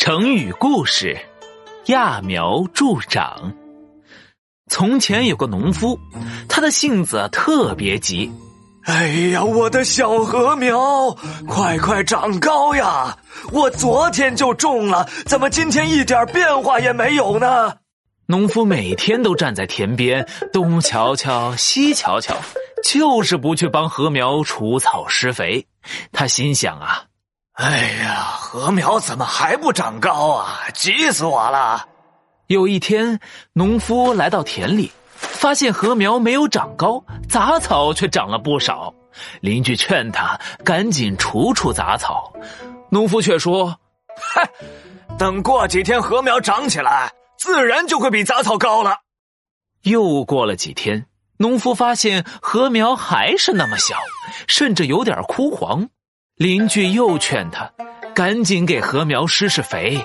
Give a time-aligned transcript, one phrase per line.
[0.00, 1.14] 成语故事：
[1.84, 3.52] 揠苗助长。
[4.70, 6.00] 从前有个农夫，
[6.48, 8.32] 他的性子特别急。
[8.84, 11.14] 哎呀，我的小禾苗，
[11.46, 13.14] 快快长高呀！
[13.52, 17.74] 我昨天就种了，怎么今天一点变化也没有呢？
[18.24, 22.34] 农夫每天都站在田边，东瞧瞧，西瞧瞧，
[22.82, 25.66] 就是不去帮禾苗除草施肥。
[26.10, 27.04] 他心想啊。
[27.54, 30.64] 哎呀，禾苗怎么还不长高啊？
[30.72, 31.86] 急死我了！
[32.46, 33.20] 有一天，
[33.52, 38.94] 农夫来到田里，发现禾苗没有长高，杂草却长了不少。
[39.40, 42.32] 邻居劝他赶紧除除杂草，
[42.88, 43.78] 农夫却说
[44.16, 44.48] ：“嗨，
[45.18, 48.96] 等过几天禾苗长起来，自然就会比杂草高了。”
[49.82, 51.06] 又过了几天，
[51.36, 53.96] 农夫发现禾苗还是那么小，
[54.46, 55.88] 甚至有点枯黄。
[56.40, 57.70] 邻居又劝他
[58.14, 60.02] 赶紧给禾苗施施肥，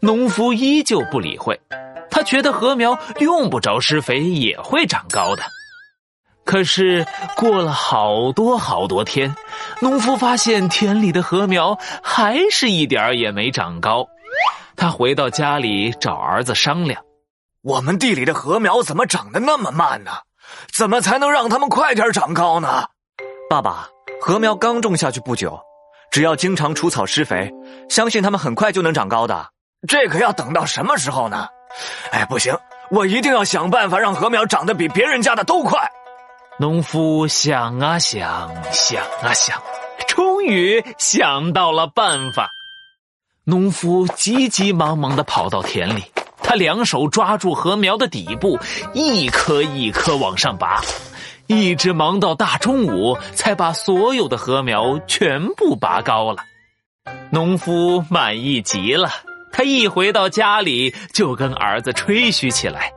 [0.00, 1.60] 农夫依旧不理会。
[2.10, 5.44] 他觉得禾苗用不着施肥也会长高的。
[6.44, 9.36] 可是过了好多好多天，
[9.80, 14.08] 农夫发现田里的禾苗还是一点儿也没长高。
[14.74, 17.04] 他回到家里找儿子商量
[17.62, 20.10] ：“我们地里的禾苗怎么长得那么慢呢？
[20.72, 22.88] 怎么才能让它们快点长高呢？”
[23.48, 23.88] 爸爸，
[24.20, 25.56] 禾苗刚种下去不久。
[26.10, 27.50] 只要经常除草施肥，
[27.88, 29.48] 相信它们很快就能长高的。
[29.86, 31.46] 这可要等到什么时候呢？
[32.10, 32.56] 哎，不行，
[32.90, 35.78] 我一定要想办法让禾苗长得比别人家的都快。
[36.58, 39.62] 农夫想啊想，想啊想，
[40.08, 42.48] 终于想到了办法。
[43.44, 46.02] 农夫急急忙忙的跑到田里，
[46.42, 48.58] 他两手抓住禾苗的底部，
[48.92, 50.82] 一颗一颗往上拔。
[51.48, 56.42] 一直忙到大中午，才把所有的禾苗全部拔高了。
[57.30, 59.10] 农夫满意极了，
[59.50, 62.92] 他一回到家里就跟儿子吹嘘起来：“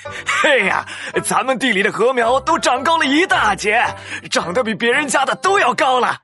[0.42, 0.86] 嘿呀，
[1.24, 3.82] 咱们地里的禾苗都长高了一大截，
[4.30, 6.18] 长得比别人家的都要高了。”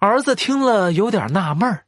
[0.00, 1.84] 儿子听了有点纳闷儿，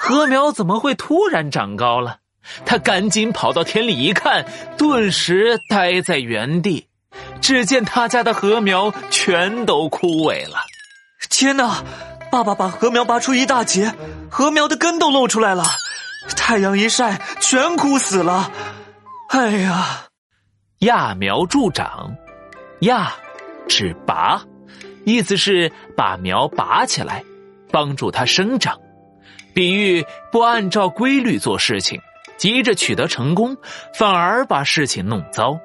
[0.00, 2.20] 禾苗怎么会突然长高了？
[2.64, 4.46] 他赶紧跑到田里一看，
[4.78, 6.86] 顿时呆在原地。
[7.46, 10.56] 只见他家的禾苗全都枯萎了。
[11.30, 11.84] 天哪！
[12.28, 13.94] 爸爸把禾苗拔出一大截，
[14.28, 15.62] 禾苗的根都露出来了。
[16.36, 18.50] 太阳一晒，全枯死了。
[19.28, 20.06] 哎呀！
[20.80, 22.16] 揠苗助长，
[22.80, 23.06] 揠
[23.68, 24.42] 指拔，
[25.04, 27.22] 意思是把苗拔起来，
[27.70, 28.76] 帮助它生长，
[29.54, 32.00] 比喻不按照规律做事情，
[32.36, 33.56] 急着取得成功，
[33.94, 35.56] 反而把事情弄糟。